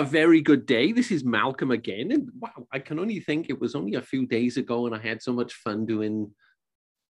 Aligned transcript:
A 0.00 0.02
very 0.02 0.40
good 0.40 0.64
day. 0.64 0.92
This 0.92 1.10
is 1.10 1.24
Malcolm 1.24 1.72
again. 1.72 2.10
And 2.10 2.30
wow, 2.38 2.66
I 2.72 2.78
can 2.78 2.98
only 2.98 3.20
think 3.20 3.50
it 3.50 3.60
was 3.60 3.74
only 3.74 3.96
a 3.96 4.00
few 4.00 4.24
days 4.24 4.56
ago 4.56 4.86
and 4.86 4.94
I 4.94 4.98
had 4.98 5.20
so 5.20 5.30
much 5.30 5.52
fun 5.52 5.84
doing 5.84 6.32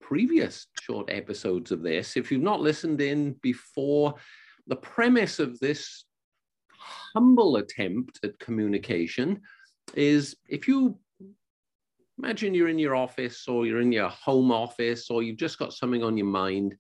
previous 0.02 0.65
short 0.81 1.07
episodes 1.12 1.71
of 1.71 1.84
this. 1.84 2.17
If 2.17 2.31
you've 2.31 2.41
not 2.41 2.62
listened 2.62 2.99
in 2.99 3.34
before, 3.43 4.15
the 4.65 4.75
premise 4.75 5.38
of 5.38 5.59
this 5.59 6.05
humble 6.79 7.57
attempt 7.57 8.21
at 8.23 8.39
communication 8.39 9.41
is 9.93 10.35
if 10.48 10.67
you 10.67 10.98
imagine 12.17 12.55
you're 12.55 12.70
in 12.70 12.79
your 12.79 12.95
office 12.95 13.48
or 13.48 13.67
you're 13.67 13.81
in 13.81 13.91
your 13.91 14.09
home 14.09 14.51
office 14.51 15.12
or 15.12 15.21
you've 15.21 15.37
just 15.37 15.59
got 15.59 15.73
something 15.73 16.03
on 16.03 16.17
your 16.17 16.26
mind 16.26 16.73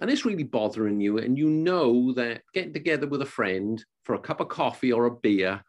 and 0.00 0.10
it's 0.10 0.24
really 0.24 0.44
bothering 0.44 1.00
you, 1.00 1.18
and 1.18 1.38
you 1.38 1.48
know 1.48 2.12
that 2.12 2.42
getting 2.52 2.72
together 2.72 3.06
with 3.06 3.22
a 3.22 3.26
friend 3.26 3.82
for 4.04 4.14
a 4.14 4.20
cup 4.20 4.40
of 4.40 4.48
coffee 4.48 4.92
or 4.92 5.06
a 5.06 5.10
beer, 5.10 5.62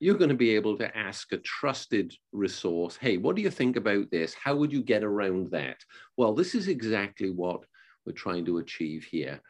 you're 0.00 0.18
going 0.18 0.30
to 0.30 0.36
be 0.36 0.50
able 0.50 0.76
to 0.76 0.96
ask 0.96 1.32
a 1.32 1.38
trusted 1.38 2.14
resource, 2.32 2.96
hey, 2.96 3.16
what 3.16 3.36
do 3.36 3.42
you 3.42 3.50
think 3.50 3.76
about 3.76 4.10
this? 4.10 4.34
How 4.34 4.54
would 4.56 4.72
you 4.72 4.82
get 4.82 5.02
around 5.02 5.50
that? 5.52 5.78
Well, 6.16 6.34
this 6.34 6.54
is 6.54 6.68
exactly 6.68 7.30
what 7.30 7.64
we're 8.04 8.12
trying 8.12 8.44
to 8.46 8.58
achieve 8.58 9.04
here. 9.04 9.40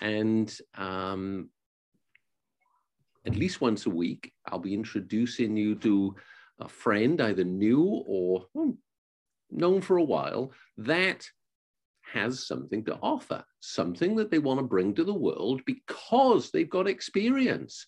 And 0.00 0.56
um, 0.76 1.50
at 3.26 3.36
least 3.36 3.60
once 3.60 3.86
a 3.86 3.90
week, 3.90 4.32
I'll 4.46 4.58
be 4.58 4.72
introducing 4.72 5.56
you 5.56 5.74
to 5.76 6.14
a 6.58 6.68
friend, 6.68 7.20
either 7.20 7.44
new 7.44 8.02
or 8.06 8.46
well, 8.54 8.76
known 9.50 9.80
for 9.80 9.98
a 9.98 10.04
while, 10.04 10.52
that 10.78 11.28
has 12.12 12.46
something 12.46 12.84
to 12.84 12.98
offer, 13.02 13.44
something 13.60 14.16
that 14.16 14.30
they 14.30 14.38
want 14.38 14.58
to 14.58 14.66
bring 14.66 14.94
to 14.94 15.04
the 15.04 15.14
world 15.14 15.62
because 15.64 16.50
they've 16.50 16.70
got 16.70 16.88
experience. 16.88 17.86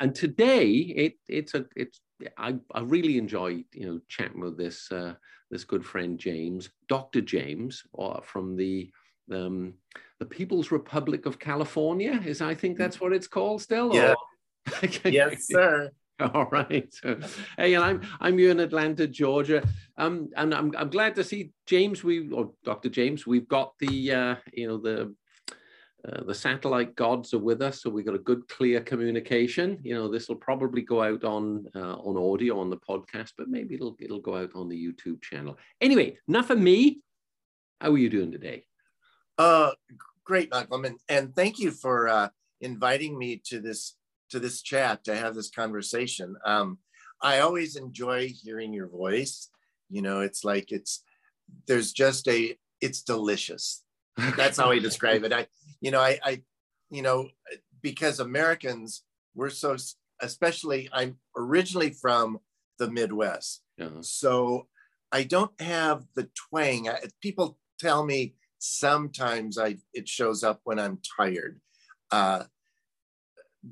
And 0.00 0.14
today, 0.14 0.68
it, 0.70 1.14
it's 1.28 1.54
a 1.54 1.66
it's 1.76 2.00
I, 2.36 2.56
I 2.74 2.80
really 2.80 3.18
enjoy 3.18 3.64
you 3.72 3.86
know 3.86 4.00
chatting 4.08 4.40
with 4.40 4.56
this 4.56 4.90
uh, 4.90 5.14
this 5.50 5.64
good 5.64 5.84
friend 5.84 6.18
James, 6.18 6.70
Dr. 6.88 7.20
James, 7.20 7.82
uh, 7.98 8.20
from 8.20 8.56
the 8.56 8.90
um, 9.32 9.74
the 10.18 10.26
People's 10.26 10.70
Republic 10.70 11.26
of 11.26 11.38
California. 11.38 12.20
Is 12.24 12.40
I 12.40 12.54
think 12.54 12.76
that's 12.76 13.00
what 13.00 13.12
it's 13.12 13.28
called 13.28 13.62
still. 13.62 13.94
Yeah. 13.94 14.14
yes, 15.04 15.46
sir. 15.46 15.90
All 16.34 16.46
right. 16.52 16.94
hey, 17.56 17.74
and 17.74 17.84
I'm 17.84 18.02
I'm 18.20 18.38
here 18.38 18.52
in 18.52 18.60
Atlanta, 18.60 19.06
Georgia. 19.06 19.66
Um, 19.96 20.30
and 20.36 20.54
I'm 20.54 20.72
I'm 20.76 20.88
glad 20.88 21.16
to 21.16 21.24
see 21.24 21.50
James. 21.66 22.04
We 22.04 22.30
or 22.30 22.52
Dr. 22.64 22.88
James. 22.88 23.26
We've 23.26 23.48
got 23.48 23.72
the 23.80 24.12
uh, 24.12 24.36
you 24.52 24.68
know 24.68 24.78
the 24.78 25.14
uh, 26.06 26.22
the 26.24 26.34
satellite 26.34 26.94
gods 26.94 27.34
are 27.34 27.38
with 27.38 27.62
us, 27.62 27.82
so 27.82 27.90
we've 27.90 28.04
got 28.04 28.14
a 28.14 28.18
good, 28.18 28.46
clear 28.48 28.80
communication. 28.80 29.78
You 29.82 29.94
know, 29.94 30.08
this 30.08 30.28
will 30.28 30.36
probably 30.36 30.82
go 30.82 31.02
out 31.02 31.24
on 31.24 31.66
uh, 31.74 31.96
on 31.96 32.16
audio 32.16 32.60
on 32.60 32.70
the 32.70 32.76
podcast, 32.76 33.32
but 33.36 33.48
maybe 33.48 33.74
it'll 33.74 33.96
it'll 33.98 34.20
go 34.20 34.36
out 34.36 34.50
on 34.54 34.68
the 34.68 34.76
YouTube 34.76 35.20
channel. 35.20 35.58
Anyway, 35.80 36.18
enough 36.28 36.50
of 36.50 36.58
me. 36.58 37.00
How 37.80 37.90
are 37.90 37.98
you 37.98 38.08
doing 38.08 38.30
today? 38.30 38.66
Uh, 39.36 39.72
great, 40.24 40.50
Malcolm, 40.50 40.84
and, 40.84 40.98
and 41.08 41.34
thank 41.34 41.58
you 41.58 41.72
for 41.72 42.08
uh, 42.08 42.28
inviting 42.60 43.18
me 43.18 43.42
to 43.46 43.60
this 43.60 43.96
to 44.30 44.38
this 44.38 44.62
chat 44.62 45.04
to 45.04 45.16
have 45.16 45.34
this 45.34 45.50
conversation. 45.50 46.36
Um, 46.44 46.78
I 47.22 47.40
always 47.40 47.76
enjoy 47.76 48.28
hearing 48.28 48.72
your 48.72 48.88
voice. 48.88 49.48
You 49.88 50.02
know, 50.02 50.20
it's 50.20 50.44
like 50.44 50.72
it's 50.72 51.02
there's 51.66 51.92
just 51.92 52.28
a 52.28 52.56
it's 52.80 53.02
delicious. 53.02 53.82
That's 54.36 54.58
how 54.58 54.70
I 54.70 54.78
describe 54.90 55.24
it. 55.24 55.32
I, 55.32 55.46
you 55.80 55.90
know, 55.90 56.00
I, 56.00 56.18
I, 56.24 56.42
you 56.90 57.02
know, 57.02 57.28
because 57.82 58.20
Americans 58.20 59.04
we're 59.34 59.50
so 59.50 59.76
especially 60.20 60.88
I'm 60.92 61.16
originally 61.36 61.90
from 61.90 62.38
the 62.78 62.90
Midwest, 62.90 63.62
uh-huh. 63.80 64.02
so 64.02 64.68
I 65.12 65.24
don't 65.24 65.58
have 65.60 66.04
the 66.14 66.28
twang. 66.48 66.88
I, 66.88 66.98
people 67.20 67.58
tell 67.78 68.04
me 68.04 68.34
sometimes 68.58 69.58
I 69.58 69.76
it 69.92 70.08
shows 70.08 70.42
up 70.42 70.60
when 70.64 70.78
I'm 70.78 70.98
tired. 71.16 71.60
Uh, 72.10 72.44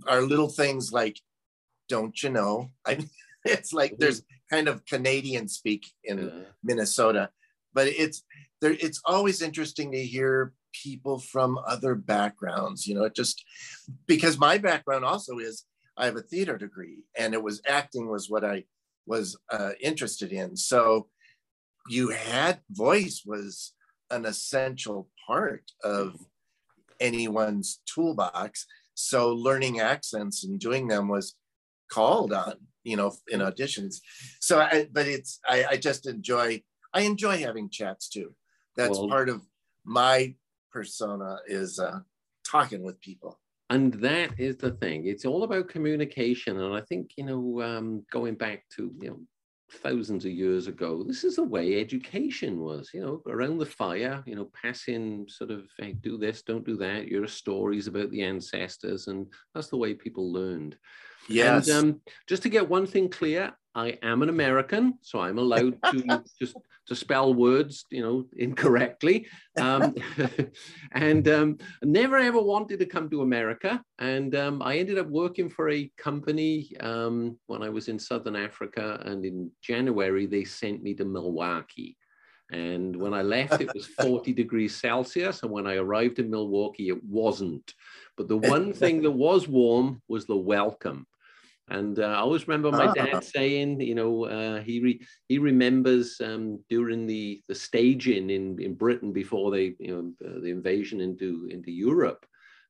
are 0.06 0.22
little 0.22 0.48
things 0.48 0.92
like, 0.92 1.19
don't 1.88 2.20
you 2.22 2.30
know? 2.30 2.69
I 2.86 2.98
it's 3.44 3.72
like 3.72 3.97
there's 3.98 4.22
kind 4.50 4.69
of 4.69 4.84
Canadian 4.86 5.48
speak 5.48 5.86
in 6.04 6.26
yeah. 6.26 6.44
Minnesota, 6.62 7.30
but 7.75 7.88
it's 7.88 8.22
there. 8.60 8.72
It's 8.72 9.00
always 9.04 9.42
interesting 9.42 9.92
to 9.92 10.02
hear 10.02 10.52
people 10.72 11.19
from 11.19 11.58
other 11.66 11.94
backgrounds. 11.94 12.86
You 12.86 12.94
know, 12.94 13.04
it 13.04 13.14
just 13.14 13.44
because 14.06 14.38
my 14.38 14.58
background 14.58 15.04
also 15.04 15.38
is 15.38 15.64
I 15.97 16.06
have 16.06 16.16
a 16.16 16.22
theater 16.22 16.56
degree, 16.56 17.04
and 17.16 17.34
it 17.34 17.42
was 17.42 17.60
acting 17.66 18.08
was 18.08 18.31
what 18.31 18.44
I 18.44 18.64
was 19.06 19.36
uh, 19.50 19.72
interested 19.81 20.32
in. 20.32 20.56
So 20.56 21.08
you 21.88 22.10
had 22.10 22.60
voice 22.70 23.22
was 23.26 23.72
an 24.10 24.25
essential 24.25 25.08
part 25.26 25.64
of 25.82 26.14
anyone's 27.00 27.81
toolbox 27.86 28.66
so 28.94 29.32
learning 29.32 29.80
accents 29.80 30.44
and 30.44 30.58
doing 30.58 30.88
them 30.88 31.08
was 31.08 31.34
called 31.91 32.32
on, 32.32 32.54
you 32.84 32.97
know, 32.97 33.14
in 33.28 33.41
auditions. 33.41 33.97
So, 34.41 34.60
I, 34.60 34.88
but 34.92 35.06
it's, 35.06 35.41
I, 35.47 35.64
I 35.70 35.76
just 35.76 36.06
enjoy, 36.06 36.62
I 36.94 37.02
enjoy 37.02 37.38
having 37.38 37.70
chats 37.70 38.08
too. 38.08 38.34
That's 38.76 38.98
well, 38.98 39.08
part 39.08 39.28
of 39.28 39.42
my 39.84 40.34
persona 40.72 41.36
is 41.47 41.78
uh, 41.78 42.00
talking 42.47 42.82
with 42.82 43.00
people. 43.00 43.38
And 43.70 43.94
that 43.94 44.38
is 44.38 44.56
the 44.56 44.72
thing. 44.72 45.06
It's 45.06 45.25
all 45.25 45.44
about 45.44 45.69
communication. 45.69 46.60
And 46.60 46.75
I 46.75 46.82
think, 46.82 47.12
you 47.16 47.25
know, 47.25 47.62
um, 47.62 48.04
going 48.12 48.34
back 48.34 48.64
to, 48.76 48.92
you 49.00 49.08
know, 49.08 49.20
thousands 49.72 50.25
of 50.25 50.33
years 50.33 50.66
ago, 50.66 51.03
this 51.03 51.25
is 51.25 51.37
the 51.37 51.43
way 51.43 51.81
education 51.81 52.60
was, 52.60 52.91
you 52.93 53.00
know, 53.00 53.22
around 53.27 53.59
the 53.59 53.66
fire, 53.66 54.22
you 54.27 54.34
know, 54.34 54.50
passing 54.60 55.27
sort 55.28 55.50
of, 55.50 55.65
hey, 55.78 55.93
do 55.93 56.16
this, 56.19 56.43
don't 56.43 56.65
do 56.65 56.77
that, 56.77 57.09
your 57.09 57.27
stories 57.27 57.87
about 57.87 58.11
the 58.11 58.22
ancestors. 58.22 59.06
And 59.06 59.27
that's 59.55 59.69
the 59.69 59.77
way 59.77 59.94
people 59.94 60.32
learned. 60.32 60.77
Yes. 61.28 61.69
And 61.69 61.94
um, 61.94 62.00
just 62.28 62.43
to 62.43 62.49
get 62.49 62.69
one 62.69 62.87
thing 62.87 63.09
clear, 63.09 63.53
I 63.75 63.99
am 64.03 64.22
an 64.22 64.28
American, 64.28 64.99
so 65.00 65.21
I'm 65.21 65.38
allowed 65.38 65.78
to 65.91 66.22
just 66.38 66.56
to 66.87 66.97
spell 66.97 67.33
words, 67.33 67.87
you 67.91 68.03
know, 68.03 68.27
incorrectly. 68.37 69.27
Um, 69.59 69.94
and 70.93 71.27
um, 71.28 71.59
never 71.82 72.19
ever 72.19 72.41
wanted 72.41 72.81
to 72.81 72.87
come 72.87 73.09
to 73.11 73.22
America. 73.22 73.82
And 73.99 74.34
um, 74.34 74.62
I 74.62 74.78
ended 74.78 74.99
up 74.99 75.09
working 75.09 75.49
for 75.49 75.71
a 75.71 75.91
company 75.97 76.72
um, 76.81 77.38
when 77.47 77.62
I 77.62 77.69
was 77.69 77.88
in 77.88 77.99
Southern 77.99 78.37
Africa. 78.37 79.00
And 79.05 79.25
in 79.25 79.50
January, 79.62 80.27
they 80.27 80.44
sent 80.44 80.82
me 80.82 80.94
to 80.94 81.05
Milwaukee. 81.05 81.97
And 82.50 82.94
when 82.94 83.15
I 83.15 83.22
left, 83.22 83.62
it 83.62 83.72
was 83.75 83.87
40 83.87 84.32
degrees 84.43 84.77
Celsius. 84.77 85.43
And 85.43 85.50
when 85.50 85.66
I 85.66 85.77
arrived 85.77 86.19
in 86.19 86.31
Milwaukee, 86.31 86.88
it 86.88 87.03
wasn't. 87.05 87.72
But 88.16 88.28
the 88.28 88.37
one 88.37 88.75
thing 88.75 89.02
that 89.02 89.11
was 89.11 89.49
warm 89.49 90.02
was 90.08 90.26
the 90.26 90.37
welcome. 90.37 91.06
And 91.72 91.98
uh, 91.98 92.02
I 92.02 92.16
always 92.16 92.46
remember 92.46 92.70
my 92.70 92.92
dad 92.92 93.14
ah. 93.14 93.20
saying, 93.20 93.80
you 93.80 93.94
know, 93.94 94.26
uh, 94.26 94.60
he 94.60 94.80
re- 94.80 95.00
he 95.28 95.38
remembers 95.38 96.20
um, 96.20 96.62
during 96.69 97.06
the 97.06 97.42
the 97.48 97.54
staging 97.54 98.28
in, 98.28 98.60
in 98.60 98.74
Britain 98.74 99.10
before 99.10 99.50
they, 99.50 99.74
you 99.78 99.90
know, 100.20 100.28
uh, 100.28 100.40
the 100.40 100.50
invasion 100.50 101.00
into 101.00 101.48
into 101.50 101.72
Europe. 101.72 102.26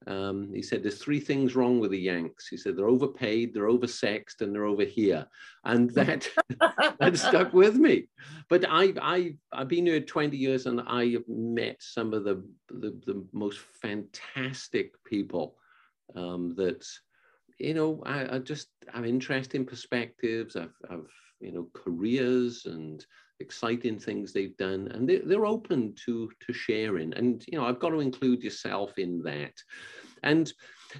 Um, 0.07 0.53
he 0.55 0.63
said, 0.63 0.83
"There's 0.83 1.03
three 1.03 1.19
things 1.19 1.57
wrong 1.57 1.81
with 1.81 1.91
the 1.91 1.99
Yanks." 1.99 2.47
He 2.47 2.57
said, 2.57 2.77
"They're 2.77 2.95
overpaid, 2.97 3.53
they're 3.53 3.75
oversexed, 3.75 4.41
and 4.41 4.55
they're 4.55 4.71
over 4.73 4.85
here," 4.85 5.27
and 5.65 5.91
that 5.95 6.29
that 7.01 7.17
stuck 7.17 7.53
with 7.53 7.75
me. 7.75 8.07
But 8.49 8.65
I 8.69 8.95
I 9.03 9.35
I've 9.53 9.69
been 9.69 9.87
here 9.87 10.01
20 10.01 10.37
years, 10.37 10.67
and 10.67 10.81
I 10.81 11.07
have 11.09 11.29
met 11.29 11.77
some 11.81 12.15
of 12.15 12.23
the 12.23 12.37
the, 12.69 12.91
the 13.05 13.27
most 13.33 13.59
fantastic 13.59 14.93
people 15.05 15.57
um, 16.15 16.55
that 16.55 16.87
you 17.63 17.75
know, 17.75 18.03
I, 18.05 18.37
I 18.37 18.39
just 18.39 18.69
have 18.93 19.07
interesting 19.07 19.65
perspectives. 19.65 20.57
I've, 20.57 20.75
I've, 20.91 21.11
you 21.41 21.53
know, 21.53 21.69
careers 21.75 22.67
and 22.67 23.05
exciting 23.39 23.99
things 23.99 24.33
they've 24.33 24.57
done, 24.57 24.89
and 24.89 25.09
they're, 25.09 25.23
they're 25.25 25.47
open 25.47 25.95
to 26.07 26.31
to 26.45 26.53
sharing. 26.53 27.13
And 27.15 27.45
you 27.47 27.59
know, 27.59 27.65
I've 27.65 27.79
got 27.79 27.91
to 27.91 28.01
include 28.01 28.43
yourself 28.43 28.99
in 28.99 29.23
that. 29.23 29.55
And 30.25 30.53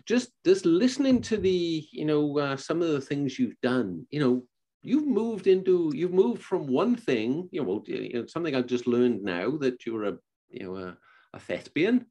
just 0.07 0.31
just 0.45 0.65
listening 0.65 1.21
to 1.23 1.37
the, 1.37 1.87
you 1.91 2.05
know, 2.05 2.39
uh, 2.39 2.57
some 2.57 2.81
of 2.81 2.89
the 2.89 3.01
things 3.01 3.39
you've 3.39 3.61
done. 3.61 4.07
You 4.11 4.21
know, 4.21 4.45
you've 4.83 5.07
moved 5.07 5.49
into 5.49 5.93
you've 5.95 6.15
moved 6.15 6.43
from 6.43 6.67
one 6.67 6.95
thing. 6.95 7.49
You 7.51 7.63
know, 7.63 7.69
well, 7.69 7.83
you 7.87 8.13
know 8.15 8.27
something 8.27 8.55
I've 8.55 8.67
just 8.67 8.87
learned 8.87 9.23
now 9.25 9.57
that 9.59 9.85
you're 9.85 10.05
a 10.05 10.19
you 10.49 10.65
know 10.65 10.77
a, 10.77 10.97
a 11.35 11.41
thespian 11.41 12.07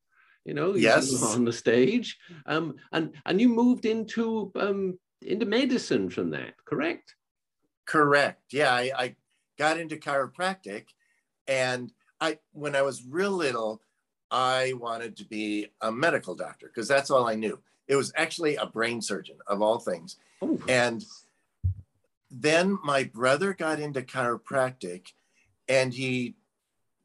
you 0.45 0.53
know, 0.53 0.75
yes, 0.75 1.21
on 1.21 1.45
the 1.45 1.53
stage, 1.53 2.17
um, 2.45 2.75
and 2.91 3.13
and 3.25 3.39
you 3.39 3.49
moved 3.49 3.85
into 3.85 4.51
um, 4.55 4.97
into 5.21 5.45
medicine 5.45 6.09
from 6.09 6.31
that, 6.31 6.53
correct? 6.65 7.15
Correct. 7.85 8.41
Yeah, 8.51 8.73
I, 8.73 8.91
I 8.97 9.15
got 9.57 9.79
into 9.79 9.97
chiropractic, 9.97 10.85
and 11.47 11.91
I 12.19 12.39
when 12.53 12.75
I 12.75 12.81
was 12.81 13.03
real 13.07 13.31
little, 13.31 13.81
I 14.31 14.73
wanted 14.79 15.17
to 15.17 15.25
be 15.25 15.67
a 15.81 15.91
medical 15.91 16.35
doctor 16.35 16.67
because 16.67 16.88
that's 16.88 17.11
all 17.11 17.27
I 17.27 17.35
knew. 17.35 17.59
it 17.88 17.95
was 17.97 18.13
actually 18.15 18.55
a 18.55 18.65
brain 18.65 19.01
surgeon 19.01 19.35
of 19.47 19.61
all 19.61 19.77
things. 19.77 20.15
Oh. 20.41 20.57
And 20.69 21.03
then 22.31 22.79
my 22.85 23.03
brother 23.03 23.53
got 23.53 23.81
into 23.81 24.01
chiropractic 24.01 25.07
and 25.67 25.93
he 25.93 26.35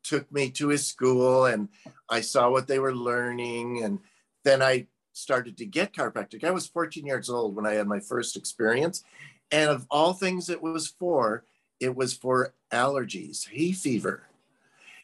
took 0.06 0.31
me 0.32 0.50
to 0.50 0.69
his 0.69 0.87
school 0.87 1.47
and 1.47 1.69
I 2.08 2.20
saw 2.20 2.50
what 2.50 2.67
they 2.67 2.79
were 2.79 2.94
learning. 2.94 3.82
And 3.82 3.99
then 4.44 4.62
I 4.62 4.87
started 5.12 5.56
to 5.58 5.67
get 5.67 5.94
chiropractic. 5.94 6.44
I 6.44 6.50
was 6.50 6.67
14 6.67 7.06
years 7.06 7.29
old 7.29 7.56
when 7.56 7.67
I 7.67 7.75
had 7.75 7.88
my 7.88 8.00
first 8.00 8.37
experience. 8.37 9.05
And 9.50 9.70
of 9.70 9.87
all 9.91 10.12
things 10.12 10.49
it 10.49 10.62
was 10.62 10.88
for, 10.88 11.44
it 11.81 11.94
was 11.94 12.12
for 12.12 12.55
allergies, 12.73 13.49
hay 13.49 13.73
fever. 13.73 14.25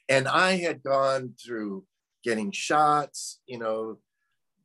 And 0.08 0.28
I 0.28 0.56
had 0.56 0.82
gone 0.82 1.34
through 1.42 1.84
getting 2.24 2.50
shots, 2.50 3.40
you 3.46 3.58
know, 3.58 3.98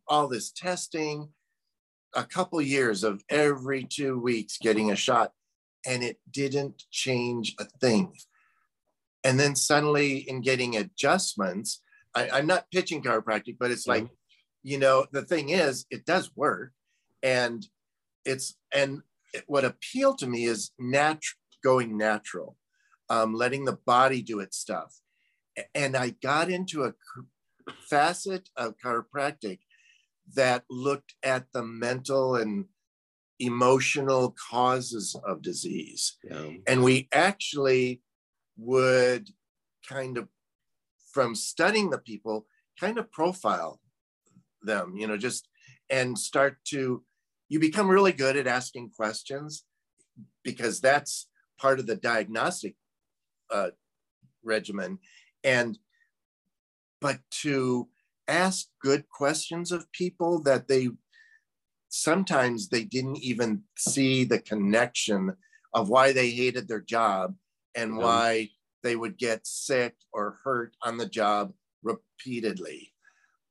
all 0.07 0.27
this 0.27 0.51
testing, 0.51 1.29
a 2.13 2.23
couple 2.23 2.61
years 2.61 3.03
of 3.03 3.23
every 3.29 3.83
two 3.83 4.19
weeks 4.19 4.57
getting 4.57 4.91
a 4.91 4.95
shot, 4.95 5.33
and 5.85 6.03
it 6.03 6.19
didn't 6.31 6.85
change 6.91 7.55
a 7.59 7.65
thing. 7.79 8.13
And 9.23 9.39
then 9.39 9.55
suddenly, 9.55 10.17
in 10.17 10.41
getting 10.41 10.75
adjustments, 10.75 11.81
I, 12.15 12.39
am 12.39 12.47
not 12.47 12.71
pitching 12.71 13.01
chiropractic, 13.01 13.57
but 13.59 13.71
it's 13.71 13.87
like, 13.87 14.03
mm-hmm. 14.03 14.13
you 14.63 14.77
know, 14.79 15.05
the 15.11 15.23
thing 15.23 15.49
is, 15.49 15.85
it 15.89 16.05
does 16.05 16.31
work, 16.35 16.71
and 17.21 17.65
it's 18.25 18.55
and 18.73 19.01
what 19.47 19.65
appealed 19.65 20.19
to 20.19 20.27
me 20.27 20.45
is 20.45 20.71
natural, 20.79 21.39
going 21.63 21.97
natural, 21.97 22.57
um, 23.09 23.33
letting 23.33 23.65
the 23.65 23.77
body 23.85 24.21
do 24.21 24.39
its 24.39 24.57
stuff. 24.57 24.99
And 25.73 25.95
I 25.95 26.11
got 26.21 26.49
into 26.49 26.83
a 26.83 26.93
facet 27.89 28.49
of 28.55 28.75
chiropractic 28.83 29.59
that 30.35 30.63
looked 30.69 31.15
at 31.23 31.47
the 31.53 31.63
mental 31.63 32.35
and 32.35 32.65
emotional 33.39 34.35
causes 34.49 35.15
of 35.25 35.41
disease. 35.41 36.17
Yeah. 36.23 36.51
And 36.67 36.83
we 36.83 37.07
actually 37.13 38.01
would 38.57 39.29
kind 39.87 40.17
of, 40.17 40.27
from 41.11 41.35
studying 41.35 41.89
the 41.89 41.97
people, 41.97 42.45
kind 42.79 42.97
of 42.97 43.11
profile 43.11 43.79
them, 44.61 44.95
you 44.95 45.07
know, 45.07 45.17
just 45.17 45.47
and 45.89 46.17
start 46.17 46.57
to, 46.65 47.03
you 47.49 47.59
become 47.59 47.89
really 47.89 48.11
good 48.11 48.35
at 48.35 48.47
asking 48.47 48.89
questions 48.89 49.63
because 50.43 50.81
that's 50.81 51.27
part 51.57 51.79
of 51.79 51.87
the 51.87 51.95
diagnostic 51.95 52.75
uh, 53.51 53.69
regimen. 54.43 54.99
And, 55.43 55.77
but 56.99 57.19
to 57.41 57.87
ask 58.27 58.67
good 58.81 59.07
questions 59.09 59.71
of 59.71 59.91
people 59.91 60.41
that 60.43 60.67
they 60.67 60.89
sometimes 61.89 62.69
they 62.69 62.83
didn't 62.83 63.17
even 63.17 63.63
see 63.77 64.23
the 64.23 64.39
connection 64.39 65.33
of 65.73 65.89
why 65.89 66.11
they 66.11 66.29
hated 66.29 66.67
their 66.67 66.81
job 66.81 67.35
and 67.77 67.95
yeah. 67.95 68.03
why 68.03 68.49
they 68.83 68.95
would 68.95 69.17
get 69.17 69.47
sick 69.47 69.95
or 70.11 70.37
hurt 70.43 70.75
on 70.83 70.97
the 70.97 71.07
job 71.07 71.53
repeatedly 71.83 72.91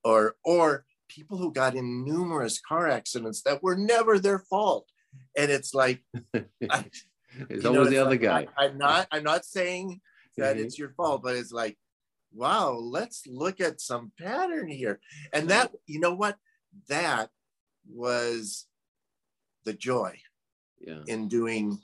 or 0.05 0.37
or 0.44 0.84
people 1.08 1.38
who 1.38 1.52
got 1.52 1.75
in 1.75 2.05
numerous 2.05 2.61
car 2.61 2.88
accidents 2.88 3.43
that 3.43 3.62
were 3.62 3.76
never 3.76 4.19
their 4.19 4.38
fault 4.38 4.87
and 5.38 5.50
it's 5.50 5.73
like 5.73 6.02
I, 6.70 6.84
it's 7.49 7.64
always 7.64 7.88
the 7.88 7.99
other 7.99 8.11
like, 8.11 8.20
guy 8.20 8.46
I, 8.58 8.67
am 8.67 8.76
not 8.76 9.06
i'm 9.11 9.23
not 9.23 9.44
saying 9.46 10.00
that 10.37 10.56
mm-hmm. 10.56 10.67
it's 10.67 10.78
your 10.78 10.90
fault 10.90 11.23
but 11.23 11.37
it's 11.37 11.52
like 11.52 11.78
wow, 12.37 12.73
let's 12.73 13.26
look 13.26 13.61
at 13.61 13.81
some 13.81 14.12
pattern 14.20 14.69
here. 14.69 15.00
And 15.32 15.49
that, 15.49 15.73
you 15.87 15.99
know 15.99 16.14
what? 16.14 16.37
That 16.88 17.31
was 17.88 18.67
the 19.64 19.73
joy 19.73 20.19
yeah. 20.81 21.00
in 21.06 21.28
doing 21.28 21.78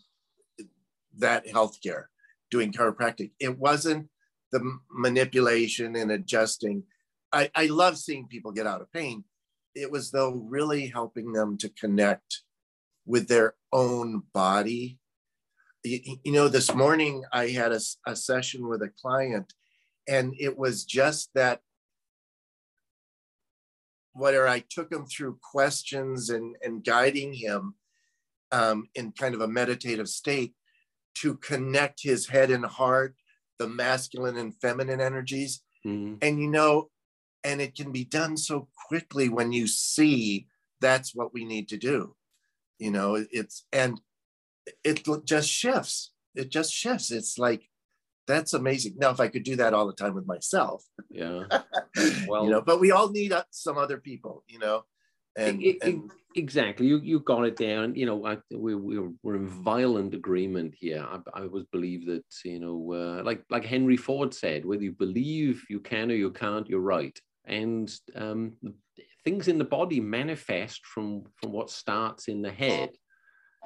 that 1.19 1.47
healthcare, 1.47 2.05
doing 2.53 2.71
chiropractic. 2.71 3.33
It 3.41 3.59
wasn't 3.59 4.09
the 4.53 4.79
manipulation 4.91 5.97
and 5.97 6.13
adjusting. 6.13 6.85
I, 7.33 7.51
I 7.55 7.67
love 7.67 7.97
seeing 7.97 8.29
people 8.29 8.53
get 8.53 8.67
out 8.67 8.83
of 8.83 8.93
pain. 8.93 9.25
It 9.75 9.91
was 9.91 10.11
though 10.11 10.35
really 10.49 10.87
helping 10.87 11.33
them 11.33 11.57
to 11.59 11.71
connect 11.71 12.43
with 13.07 13.27
their 13.27 13.55
own 13.73 14.23
body. 14.35 14.99
You, 15.83 16.19
you 16.23 16.33
know, 16.33 16.49
this 16.49 16.75
morning 16.75 17.25
I 17.33 17.49
had 17.49 17.73
a, 17.73 17.81
a 18.07 18.15
session 18.15 18.69
with 18.69 18.83
a 18.83 18.93
client 19.01 19.53
and 20.07 20.35
it 20.39 20.57
was 20.57 20.85
just 20.85 21.31
that 21.35 21.61
whether 24.13 24.47
I 24.47 24.63
took 24.69 24.93
him 24.93 25.07
through 25.07 25.39
questions 25.43 26.29
and, 26.29 26.55
and 26.63 26.85
guiding 26.85 27.33
him 27.33 27.77
um, 28.53 28.89
in 28.95 29.13
kind 29.13 29.35
of 29.35 29.41
a 29.41 29.49
meditative 29.49 30.09
state 30.09 30.55
to 31.17 31.37
connect 31.37 32.03
his 32.03 32.29
head 32.29 32.51
and 32.51 32.65
heart, 32.65 33.15
the 33.59 33.69
masculine 33.69 34.37
and 34.37 34.55
feminine 34.61 35.01
energies. 35.01 35.63
Mm-hmm. 35.87 36.17
And 36.23 36.41
you 36.41 36.49
know, 36.49 36.91
and 37.45 37.61
it 37.61 37.75
can 37.75 37.93
be 37.93 38.05
done 38.05 38.37
so 38.37 38.69
quickly 38.89 39.29
when 39.29 39.53
you 39.53 39.67
see 39.67 40.47
that's 40.81 41.15
what 41.15 41.33
we 41.33 41.45
need 41.45 41.69
to 41.69 41.77
do. 41.77 42.15
You 42.79 42.91
know, 42.91 43.25
it's 43.31 43.65
and 43.73 44.01
it 44.85 45.07
just 45.25 45.49
shifts. 45.49 46.13
It 46.35 46.51
just 46.51 46.73
shifts. 46.73 47.11
It's 47.11 47.39
like 47.39 47.69
that's 48.27 48.53
amazing. 48.53 48.95
Now, 48.99 49.11
if 49.11 49.21
I 49.21 49.29
could 49.29 49.43
do 49.43 49.57
that 49.57 49.75
all 49.75 49.87
the 49.87 49.93
time 49.93 50.15
with 50.15 50.27
myself, 50.27 50.85
yeah, 51.11 51.45
well, 52.29 52.45
you 52.45 52.51
know, 52.51 52.61
but 52.61 52.81
we 52.81 52.91
all 52.91 53.11
need 53.11 53.33
uh, 53.33 53.45
some 53.51 53.79
other 53.79 53.99
people, 53.99 54.45
you 54.49 54.59
know, 54.59 54.85
and, 55.37 55.63
it, 55.63 55.79
and 55.83 56.11
exactly, 56.35 56.87
you 56.87 56.99
you 56.99 57.21
got 57.21 57.45
it 57.45 57.57
down. 57.57 57.95
You 57.95 58.07
know, 58.07 58.27
I, 58.27 58.39
we 58.51 58.75
we 58.75 58.99
we're 59.23 59.37
in 59.37 59.49
violent 59.49 60.15
agreement 60.15 60.75
here. 60.77 61.05
I, 61.09 61.19
I 61.35 61.43
always 61.43 61.65
believe 61.73 62.07
that 62.07 62.25
you 62.45 62.61
know, 62.61 62.93
uh, 62.93 63.23
like 63.25 63.43
like 63.51 63.65
Henry 63.65 63.97
Ford 63.97 64.35
said, 64.35 64.65
whether 64.65 64.83
you 64.83 64.93
believe 64.93 65.65
you 65.69 65.81
can 65.81 66.11
or 66.11 66.15
you 66.15 66.31
can't, 66.31 66.69
you're 66.69 66.81
right. 66.81 67.19
And 67.45 67.93
um, 68.15 68.53
things 69.25 69.49
in 69.49 69.59
the 69.59 69.65
body 69.65 70.01
manifest 70.01 70.85
from 70.87 71.25
from 71.37 71.53
what 71.53 71.71
starts 71.71 72.29
in 72.29 72.43
the 72.43 72.53
head. 72.53 72.91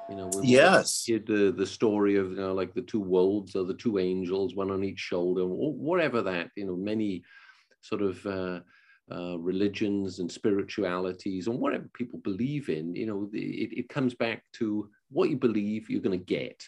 You 0.09 0.15
know, 0.15 0.31
yes, 0.41 1.03
the 1.05 1.53
the 1.55 1.65
story 1.65 2.15
of 2.15 2.31
you 2.31 2.37
know 2.37 2.53
like 2.53 2.73
the 2.73 2.81
two 2.81 3.01
wolves 3.01 3.55
or 3.55 3.65
the 3.65 3.73
two 3.73 3.99
angels, 3.99 4.55
one 4.55 4.71
on 4.71 4.83
each 4.83 4.99
shoulder, 4.99 5.41
or 5.41 5.73
whatever 5.73 6.21
that 6.21 6.49
you 6.55 6.65
know 6.65 6.77
many 6.77 7.23
sort 7.81 8.01
of 8.01 8.25
uh, 8.25 8.59
uh, 9.11 9.37
religions 9.39 10.19
and 10.19 10.31
spiritualities 10.31 11.47
and 11.47 11.59
whatever 11.59 11.89
people 11.93 12.19
believe 12.19 12.69
in. 12.69 12.95
You 12.95 13.05
know, 13.05 13.29
it, 13.33 13.77
it 13.77 13.89
comes 13.89 14.13
back 14.13 14.43
to 14.53 14.89
what 15.09 15.29
you 15.29 15.37
believe 15.37 15.89
you're 15.89 16.01
going 16.01 16.19
to 16.19 16.25
get. 16.25 16.67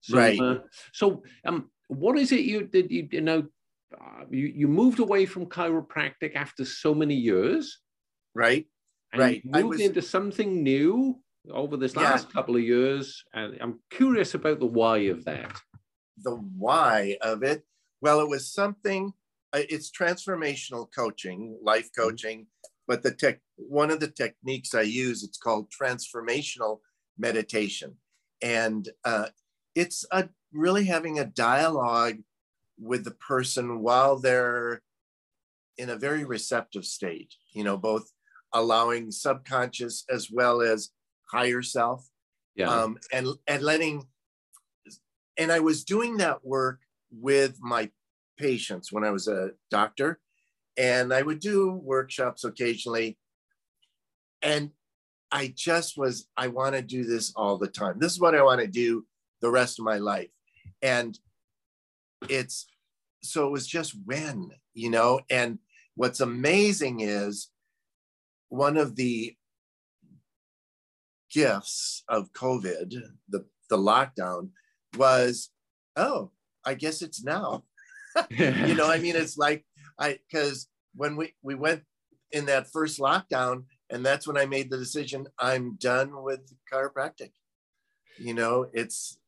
So, 0.00 0.16
right. 0.16 0.40
Uh, 0.40 0.58
so, 0.92 1.22
um, 1.44 1.70
what 1.88 2.18
is 2.18 2.32
it 2.32 2.40
you 2.40 2.62
did? 2.64 2.90
You, 2.90 3.08
you 3.10 3.20
know, 3.20 3.46
uh, 3.94 4.24
you 4.30 4.46
you 4.46 4.68
moved 4.68 5.00
away 5.00 5.26
from 5.26 5.46
chiropractic 5.46 6.34
after 6.34 6.64
so 6.64 6.94
many 6.94 7.14
years, 7.14 7.78
right? 8.34 8.66
right. 9.14 9.44
moved 9.44 9.78
was... 9.78 9.80
into 9.80 10.02
something 10.02 10.62
new 10.62 11.20
over 11.50 11.76
this 11.76 11.96
last 11.96 12.28
yeah. 12.28 12.32
couple 12.32 12.56
of 12.56 12.62
years. 12.62 13.24
And 13.32 13.58
I'm 13.60 13.80
curious 13.90 14.34
about 14.34 14.60
the 14.60 14.66
why 14.66 14.98
of 14.98 15.24
that. 15.24 15.58
The 16.22 16.36
why 16.36 17.16
of 17.20 17.42
it? 17.42 17.62
Well, 18.00 18.20
it 18.20 18.28
was 18.28 18.50
something, 18.52 19.12
it's 19.52 19.90
transformational 19.90 20.88
coaching, 20.94 21.58
life 21.62 21.86
mm-hmm. 21.86 22.02
coaching, 22.02 22.46
but 22.86 23.02
the 23.02 23.12
tech, 23.12 23.40
one 23.56 23.90
of 23.90 24.00
the 24.00 24.10
techniques 24.10 24.74
I 24.74 24.82
use, 24.82 25.22
it's 25.22 25.38
called 25.38 25.70
transformational 25.70 26.80
meditation. 27.18 27.96
And 28.42 28.88
uh, 29.04 29.26
it's 29.74 30.04
a, 30.10 30.28
really 30.52 30.84
having 30.84 31.18
a 31.18 31.24
dialogue 31.24 32.18
with 32.78 33.04
the 33.04 33.12
person 33.12 33.80
while 33.80 34.18
they're 34.18 34.82
in 35.76 35.90
a 35.90 35.96
very 35.96 36.24
receptive 36.24 36.84
state, 36.84 37.34
you 37.52 37.62
know, 37.62 37.76
both 37.76 38.10
allowing 38.52 39.10
subconscious 39.10 40.04
as 40.10 40.28
well 40.30 40.60
as 40.60 40.90
higher 41.30 41.62
self. 41.62 42.08
Yeah. 42.56 42.68
Um, 42.68 42.98
and 43.12 43.28
and 43.46 43.62
letting 43.62 44.06
and 45.38 45.52
I 45.52 45.60
was 45.60 45.84
doing 45.84 46.18
that 46.18 46.44
work 46.44 46.80
with 47.10 47.56
my 47.60 47.90
patients 48.40 48.90
when 48.90 49.04
I 49.04 49.10
was 49.10 49.28
a 49.28 49.50
doctor. 49.70 50.18
And 50.76 51.12
I 51.12 51.22
would 51.22 51.40
do 51.40 51.72
workshops 51.72 52.44
occasionally. 52.44 53.18
And 54.40 54.70
I 55.30 55.52
just 55.54 55.98
was, 55.98 56.26
I 56.36 56.48
want 56.48 56.74
to 56.74 56.82
do 56.82 57.04
this 57.04 57.32
all 57.36 57.58
the 57.58 57.68
time. 57.68 57.98
This 57.98 58.12
is 58.12 58.20
what 58.20 58.34
I 58.34 58.42
want 58.42 58.60
to 58.60 58.66
do 58.66 59.04
the 59.42 59.50
rest 59.50 59.78
of 59.78 59.84
my 59.84 59.98
life. 59.98 60.30
And 60.82 61.18
it's 62.28 62.66
so 63.22 63.46
it 63.46 63.50
was 63.50 63.66
just 63.66 63.94
when, 64.04 64.50
you 64.74 64.90
know, 64.90 65.20
and 65.30 65.58
what's 65.94 66.20
amazing 66.20 67.00
is 67.00 67.50
one 68.48 68.76
of 68.76 68.96
the 68.96 69.34
gifts 71.30 72.02
of 72.08 72.32
COVID, 72.32 72.94
the, 73.28 73.44
the 73.68 73.76
lockdown, 73.76 74.50
was, 74.96 75.50
oh, 75.96 76.30
I 76.64 76.74
guess 76.74 77.02
it's 77.02 77.22
now. 77.22 77.64
you 78.30 78.74
know, 78.74 78.90
I 78.90 78.98
mean, 78.98 79.16
it's 79.16 79.36
like 79.36 79.64
I 79.98 80.18
because 80.30 80.68
when 80.94 81.16
we 81.16 81.34
we 81.42 81.54
went 81.54 81.82
in 82.32 82.46
that 82.46 82.70
first 82.70 82.98
lockdown, 82.98 83.64
and 83.90 84.04
that's 84.04 84.26
when 84.26 84.36
I 84.36 84.46
made 84.46 84.70
the 84.70 84.78
decision. 84.78 85.26
I'm 85.38 85.76
done 85.76 86.22
with 86.22 86.40
chiropractic. 86.72 87.32
You 88.18 88.34
know, 88.34 88.66
it's 88.72 89.18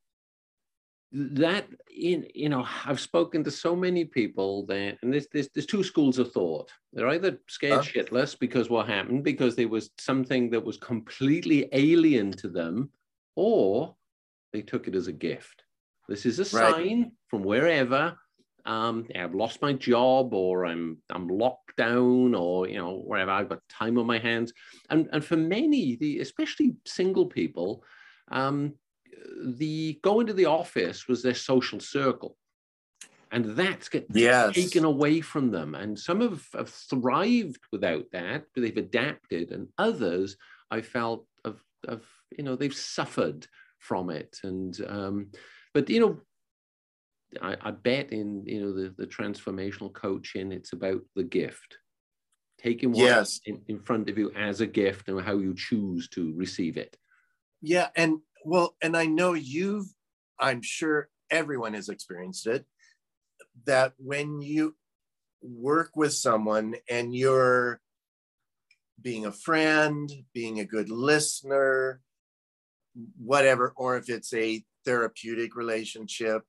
that 1.13 1.67
in 1.95 2.27
you 2.35 2.49
know 2.49 2.67
i've 2.87 3.01
spoken 3.01 3.45
to 3.45 3.51
so 3.51 3.77
many 3.77 4.03
people 4.03 4.65
that 4.65 4.97
and 5.03 5.13
there's, 5.13 5.27
there's, 5.31 5.49
there's 5.55 5.67
two 5.67 5.85
schools 5.85 6.19
of 6.19 6.33
thought 6.33 6.73
they're 6.93 7.09
either 7.09 7.39
scared 7.49 7.75
huh? 7.75 7.83
shitless 7.83 8.39
because 8.39 8.71
what 8.71 8.89
happened 8.89 9.23
because 9.23 9.55
there 9.55 9.69
was 9.69 9.91
something 9.99 10.49
that 10.49 10.65
was 10.65 10.79
completely 10.79 11.69
alien 11.73 12.33
to 12.33 12.49
them 12.49 12.89
or 13.37 13.95
they 14.55 14.63
took 14.63 14.89
it 14.89 14.95
as 14.95 15.07
a 15.07 15.13
gift 15.13 15.65
this 16.09 16.25
is 16.25 16.39
a 16.39 16.45
sign 16.47 17.03
right. 17.03 17.11
from 17.29 17.43
wherever 17.43 18.17
um, 18.65 19.07
I've 19.15 19.35
lost 19.35 19.63
my 19.63 19.73
job 19.73 20.35
or 20.35 20.67
I'm 20.67 20.99
I'm 21.11 21.29
locked 21.29 21.77
down 21.77 22.35
or 22.35 22.69
you 22.69 22.79
know 22.79 23.03
wherever 23.05 23.31
I've 23.31 23.49
got 23.49 23.61
time 23.69 23.99
on 23.99 24.07
my 24.07 24.19
hands. 24.19 24.53
And 24.91 25.09
and 25.13 25.25
for 25.25 25.37
many 25.37 25.97
the 25.97 26.21
especially 26.21 26.77
single 26.87 27.27
people 27.27 27.85
um, 28.31 28.75
the 29.45 29.99
going 30.03 30.27
to 30.27 30.33
the 30.33 30.47
office 30.47 31.09
was 31.09 31.23
their 31.23 31.35
social 31.35 31.81
circle. 31.81 32.37
And 33.31 33.57
that's 33.57 33.89
get 33.89 34.07
yes. 34.13 34.55
taken 34.55 34.85
away 34.85 35.23
from 35.23 35.51
them. 35.51 35.75
And 35.75 35.99
some 35.99 36.21
have, 36.21 36.47
have 36.55 36.69
thrived 36.69 37.61
without 37.73 38.05
that 38.13 38.45
but 38.55 38.61
they've 38.63 38.77
adapted. 38.77 39.51
And 39.53 39.69
others 39.79 40.37
i 40.71 40.81
felt 40.81 41.27
of, 41.45 41.63
of 41.87 42.03
you 42.37 42.45
know 42.45 42.57
they've 42.57 42.75
suffered 42.75 43.47
from 43.79 44.11
it. 44.11 44.39
And 44.45 44.79
um, 44.87 45.31
but 45.75 45.91
you 45.91 46.01
know 46.01 46.21
I, 47.41 47.57
I 47.63 47.71
bet 47.71 48.13
in 48.13 48.45
you 48.47 48.61
know 48.61 48.73
the, 48.73 48.95
the 48.99 49.07
transformational 49.07 49.93
coaching 49.93 50.53
it's 50.53 50.73
about 50.73 51.01
the 51.17 51.25
gift 51.25 51.79
taking 52.59 52.93
what 52.93 52.99
yes. 52.99 53.41
in, 53.47 53.61
in 53.69 53.81
front 53.81 54.09
of 54.09 54.19
you 54.19 54.31
as 54.37 54.61
a 54.61 54.67
gift 54.67 55.09
and 55.09 55.21
how 55.21 55.39
you 55.39 55.55
choose 55.57 56.09
to 56.11 56.33
receive 56.37 56.77
it 56.77 56.97
yeah 57.61 57.89
and 57.97 58.19
well, 58.45 58.77
and 58.83 58.97
I 58.97 59.07
know 59.07 59.35
you've, 59.35 59.87
I'm 60.39 60.63
sure 60.63 61.09
everyone 61.31 61.75
has 61.75 61.89
experienced 61.89 62.47
it, 62.47 62.65
that 63.67 63.93
when 63.99 64.41
you 64.41 64.75
work 65.43 65.91
with 65.95 66.13
someone 66.13 66.75
and 66.89 67.15
you're 67.15 67.81
being 69.01 69.27
a 69.27 69.33
friend, 69.33 70.11
being 70.33 70.61
a 70.61 70.65
good 70.65 70.91
listener, 70.91 72.01
whatever, 73.19 73.73
or 73.77 73.97
if 73.97 74.09
it's 74.09 74.33
a 74.35 74.63
therapeutic 74.85 75.57
relationship, 75.57 76.43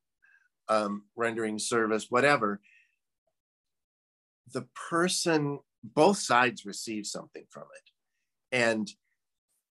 um, 0.73 1.03
rendering 1.15 1.59
service, 1.59 2.07
whatever, 2.09 2.61
the 4.53 4.67
person, 4.89 5.59
both 5.83 6.17
sides 6.17 6.65
receive 6.65 7.05
something 7.05 7.43
from 7.49 7.63
it. 7.63 8.55
And 8.55 8.89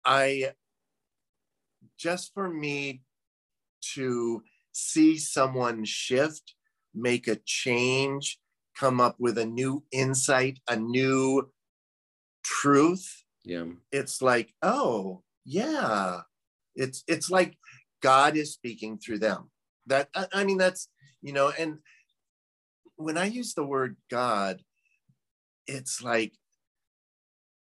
I 0.04 0.52
just 1.98 2.32
for 2.34 2.48
me 2.48 3.02
to 3.94 4.42
see 4.72 5.18
someone 5.18 5.84
shift, 5.84 6.54
make 6.94 7.28
a 7.28 7.36
change, 7.44 8.38
come 8.78 9.00
up 9.00 9.16
with 9.18 9.38
a 9.38 9.46
new 9.46 9.84
insight, 9.92 10.58
a 10.68 10.76
new 10.76 11.50
truth. 12.44 13.24
Yeah. 13.44 13.64
It's 13.92 14.20
like, 14.20 14.52
oh, 14.62 15.22
yeah. 15.44 16.20
It's 16.74 17.02
it's 17.08 17.30
like 17.30 17.56
God 18.02 18.36
is 18.36 18.52
speaking 18.52 18.98
through 18.98 19.20
them. 19.20 19.50
That 19.86 20.08
I, 20.14 20.26
I 20.32 20.44
mean 20.44 20.58
that's, 20.58 20.88
you 21.22 21.32
know, 21.32 21.52
and 21.58 21.78
when 22.96 23.18
I 23.18 23.26
use 23.26 23.54
the 23.54 23.64
word 23.64 23.96
God, 24.10 24.62
it's 25.66 26.02
like 26.02 26.32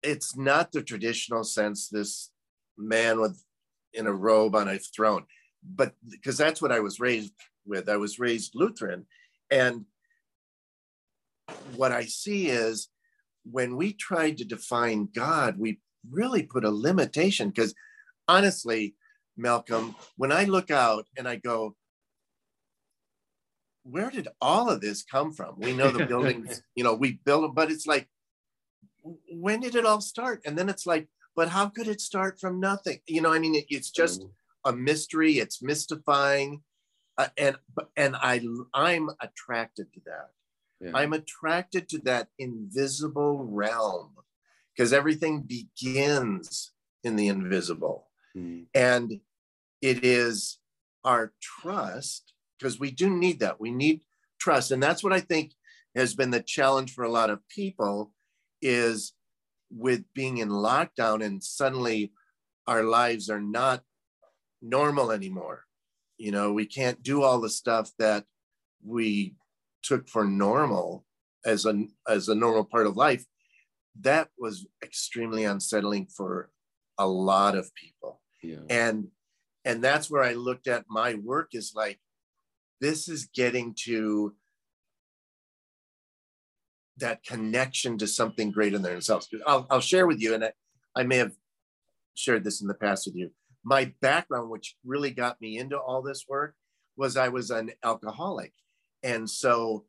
it's 0.02 0.36
not 0.36 0.72
the 0.72 0.82
traditional 0.82 1.44
sense 1.44 1.88
this 1.88 2.30
man 2.78 3.20
with 3.20 3.42
in 3.92 4.06
a 4.06 4.12
robe 4.12 4.54
on 4.54 4.68
a 4.68 4.78
throne. 4.78 5.24
But 5.64 5.94
because 6.08 6.36
that's 6.36 6.62
what 6.62 6.70
I 6.70 6.80
was 6.80 7.00
raised 7.00 7.32
with. 7.66 7.88
I 7.88 7.96
was 7.96 8.18
raised 8.18 8.54
Lutheran. 8.54 9.06
And 9.50 9.86
what 11.74 11.92
I 11.92 12.04
see 12.04 12.48
is 12.48 12.88
when 13.50 13.76
we 13.76 13.92
tried 13.92 14.38
to 14.38 14.44
define 14.44 15.08
God, 15.14 15.58
we 15.58 15.80
really 16.10 16.42
put 16.42 16.64
a 16.64 16.70
limitation 16.70 17.48
because 17.50 17.74
honestly, 18.28 18.94
Malcolm, 19.36 19.94
when 20.16 20.32
I 20.32 20.44
look 20.44 20.70
out 20.70 21.06
and 21.16 21.28
I 21.28 21.36
go, 21.36 21.74
where 23.90 24.10
did 24.10 24.28
all 24.40 24.68
of 24.68 24.80
this 24.80 25.02
come 25.02 25.32
from? 25.32 25.54
We 25.58 25.72
know 25.72 25.90
the 25.90 26.06
buildings, 26.06 26.62
you 26.74 26.84
know, 26.84 26.94
we 26.94 27.20
built 27.24 27.42
them, 27.42 27.54
but 27.54 27.70
it's 27.70 27.86
like, 27.86 28.08
when 29.30 29.60
did 29.60 29.74
it 29.74 29.86
all 29.86 30.00
start? 30.00 30.42
And 30.44 30.58
then 30.58 30.68
it's 30.68 30.86
like, 30.86 31.08
but 31.36 31.50
how 31.50 31.68
could 31.68 31.86
it 31.86 32.00
start 32.00 32.40
from 32.40 32.58
nothing? 32.58 33.00
You 33.06 33.20
know, 33.20 33.32
I 33.32 33.38
mean, 33.38 33.54
it, 33.54 33.66
it's 33.68 33.90
just 33.90 34.22
mm. 34.22 34.30
a 34.64 34.72
mystery. 34.72 35.34
It's 35.38 35.62
mystifying, 35.62 36.62
uh, 37.18 37.28
and 37.36 37.56
and 37.96 38.16
I 38.16 38.40
I'm 38.72 39.10
attracted 39.20 39.92
to 39.92 40.00
that. 40.06 40.30
Yeah. 40.80 40.90
I'm 40.94 41.12
attracted 41.12 41.88
to 41.90 41.98
that 42.00 42.28
invisible 42.38 43.44
realm 43.44 44.12
because 44.74 44.92
everything 44.92 45.42
begins 45.42 46.72
in 47.04 47.16
the 47.16 47.28
invisible, 47.28 48.08
mm. 48.34 48.64
and 48.74 49.20
it 49.82 50.04
is 50.04 50.58
our 51.04 51.34
trust 51.40 52.32
because 52.58 52.78
we 52.78 52.90
do 52.90 53.10
need 53.10 53.40
that. 53.40 53.60
We 53.60 53.70
need 53.70 54.02
trust, 54.40 54.70
and 54.70 54.82
that's 54.82 55.02
what 55.02 55.12
I 55.12 55.20
think 55.20 55.52
has 55.94 56.14
been 56.14 56.30
the 56.30 56.42
challenge 56.42 56.92
for 56.92 57.04
a 57.04 57.10
lot 57.10 57.30
of 57.30 57.46
people 57.48 58.12
is 58.60 59.14
with 59.70 60.04
being 60.14 60.38
in 60.38 60.48
lockdown 60.48 61.24
and 61.24 61.42
suddenly 61.42 62.12
our 62.66 62.82
lives 62.82 63.30
are 63.30 63.40
not 63.40 63.82
normal 64.60 65.10
anymore. 65.10 65.64
You 66.18 66.32
know, 66.32 66.52
we 66.52 66.66
can't 66.66 67.02
do 67.02 67.22
all 67.22 67.40
the 67.40 67.50
stuff 67.50 67.90
that 67.98 68.24
we 68.84 69.34
took 69.82 70.08
for 70.08 70.24
normal 70.24 71.04
as 71.44 71.64
a 71.64 71.84
as 72.08 72.28
a 72.28 72.34
normal 72.34 72.64
part 72.64 72.86
of 72.86 72.96
life. 72.96 73.24
That 74.00 74.28
was 74.38 74.66
extremely 74.82 75.44
unsettling 75.44 76.06
for 76.06 76.50
a 76.98 77.06
lot 77.06 77.56
of 77.56 77.74
people. 77.74 78.20
Yeah. 78.42 78.60
And 78.68 79.08
and 79.64 79.82
that's 79.82 80.10
where 80.10 80.22
I 80.22 80.34
looked 80.34 80.68
at 80.68 80.84
my 80.88 81.14
work 81.14 81.50
is 81.52 81.72
like 81.74 81.98
this 82.80 83.08
is 83.08 83.28
getting 83.34 83.74
to 83.84 84.34
that 86.98 87.22
connection 87.24 87.98
to 87.98 88.06
something 88.06 88.50
greater 88.50 88.78
than 88.78 88.92
themselves. 88.92 89.28
I'll, 89.46 89.66
I'll 89.70 89.80
share 89.80 90.06
with 90.06 90.20
you, 90.20 90.34
and 90.34 90.44
I, 90.44 90.52
I 90.94 91.02
may 91.02 91.16
have 91.16 91.32
shared 92.14 92.44
this 92.44 92.62
in 92.62 92.68
the 92.68 92.74
past 92.74 93.06
with 93.06 93.16
you. 93.16 93.30
My 93.64 93.92
background, 94.00 94.48
which 94.48 94.76
really 94.84 95.10
got 95.10 95.40
me 95.40 95.58
into 95.58 95.76
all 95.78 96.00
this 96.00 96.24
work, 96.28 96.54
was 96.96 97.16
I 97.16 97.28
was 97.28 97.50
an 97.50 97.72
alcoholic. 97.84 98.52
And 99.02 99.28
so 99.28 99.84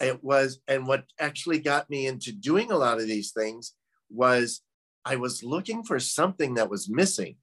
it 0.00 0.22
was, 0.24 0.60
and 0.66 0.86
what 0.86 1.04
actually 1.20 1.60
got 1.60 1.88
me 1.88 2.06
into 2.06 2.32
doing 2.32 2.72
a 2.72 2.76
lot 2.76 2.98
of 3.00 3.06
these 3.06 3.30
things 3.30 3.74
was 4.10 4.62
I 5.04 5.16
was 5.16 5.44
looking 5.44 5.84
for 5.84 6.00
something 6.00 6.54
that 6.54 6.70
was 6.70 6.88
missing. 6.88 7.36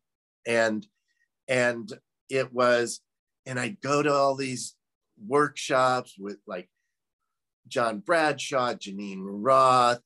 And 0.46 0.86
and 1.48 1.92
it 2.30 2.54
was, 2.54 3.02
and 3.46 3.60
I'd 3.60 3.82
go 3.82 4.02
to 4.04 4.14
all 4.14 4.36
these 4.36 4.76
workshops 5.28 6.16
with 6.18 6.38
like 6.48 6.70
John 7.68 8.00
Bradshaw, 8.00 8.74
Geneen 8.74 9.20
Roth, 9.22 10.02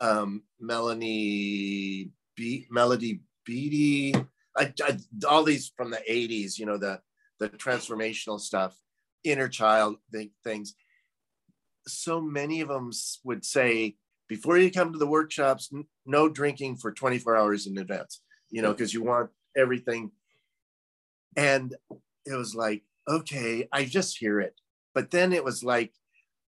um, 0.00 0.42
Melanie 0.60 2.10
Be- 2.36 2.66
Melody 2.70 3.20
Beattie, 3.44 4.14
I, 4.56 4.72
I, 4.82 4.98
all 5.28 5.44
these 5.44 5.72
from 5.76 5.90
the 5.90 6.02
80s, 6.08 6.58
you 6.58 6.66
know, 6.66 6.76
the, 6.76 7.00
the 7.40 7.48
transformational 7.48 8.40
stuff, 8.40 8.76
inner 9.24 9.48
child 9.48 9.96
things. 10.44 10.74
So 11.86 12.20
many 12.20 12.60
of 12.60 12.68
them 12.68 12.90
would 13.24 13.44
say, 13.44 13.96
before 14.28 14.56
you 14.56 14.70
come 14.70 14.92
to 14.92 14.98
the 14.98 15.06
workshops, 15.06 15.70
no 16.06 16.28
drinking 16.28 16.76
for 16.76 16.92
24 16.92 17.36
hours 17.36 17.66
in 17.66 17.76
advance, 17.76 18.22
you 18.50 18.62
know, 18.62 18.72
because 18.72 18.94
you 18.94 19.02
want 19.02 19.30
everything. 19.56 20.12
And 21.36 21.74
it 22.26 22.34
was 22.34 22.54
like, 22.54 22.82
okay, 23.08 23.68
I 23.72 23.84
just 23.84 24.18
hear 24.18 24.40
it. 24.40 24.54
But 24.94 25.10
then 25.10 25.32
it 25.32 25.44
was 25.44 25.62
like, 25.62 25.92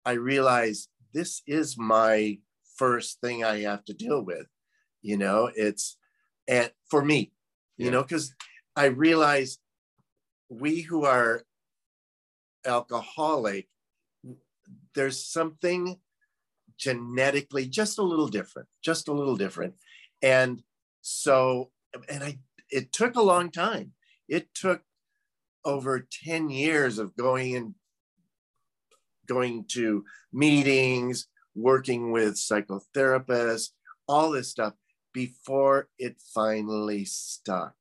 I 0.04 0.12
realized 0.12 0.88
this 1.12 1.42
is 1.46 1.76
my 1.78 2.38
first 2.76 3.20
thing 3.20 3.42
I 3.42 3.60
have 3.60 3.84
to 3.86 3.94
deal 3.94 4.22
with. 4.22 4.46
You 5.02 5.16
know, 5.16 5.50
it's 5.54 5.96
and 6.48 6.70
for 6.88 7.04
me, 7.04 7.32
you 7.76 7.86
yeah. 7.86 7.92
know, 7.92 8.02
because 8.02 8.34
I 8.76 8.86
realized 8.86 9.60
we 10.48 10.82
who 10.82 11.04
are 11.04 11.42
alcoholic, 12.64 13.68
there's 14.94 15.24
something 15.24 15.98
genetically 16.78 17.66
just 17.66 17.98
a 17.98 18.02
little 18.02 18.28
different, 18.28 18.68
just 18.82 19.08
a 19.08 19.12
little 19.12 19.36
different. 19.36 19.74
And 20.22 20.62
so, 21.00 21.70
and 22.08 22.22
I, 22.22 22.38
it 22.70 22.92
took 22.92 23.16
a 23.16 23.22
long 23.22 23.50
time. 23.50 23.92
It 24.28 24.54
took 24.54 24.82
over 25.66 26.06
10 26.24 26.48
years 26.48 26.98
of 26.98 27.14
going 27.16 27.56
and 27.56 27.74
going 29.26 29.64
to 29.72 30.04
meetings, 30.32 31.26
working 31.54 32.12
with 32.12 32.34
psychotherapists, 32.34 33.70
all 34.08 34.30
this 34.30 34.48
stuff, 34.48 34.74
before 35.12 35.88
it 35.98 36.16
finally 36.32 37.04
stuck. 37.04 37.74